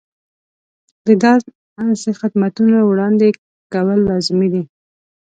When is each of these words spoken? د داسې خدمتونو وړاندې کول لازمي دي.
د 1.07 1.07
داسې 1.23 2.09
خدمتونو 2.19 2.77
وړاندې 2.83 3.27
کول 3.73 3.99
لازمي 4.09 4.47
دي. 4.53 4.63